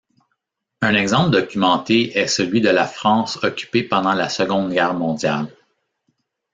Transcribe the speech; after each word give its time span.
Un 0.81 0.95
exemple 0.95 1.29
documenté 1.29 2.17
est 2.17 2.25
celui 2.25 2.59
de 2.59 2.69
la 2.71 2.87
France 2.87 3.37
occupée 3.43 3.83
pendant 3.83 4.13
la 4.13 4.29
Seconde 4.29 4.73
Guerre 4.73 4.95
mondiale. 4.95 5.45